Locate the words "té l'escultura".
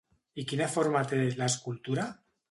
1.11-2.07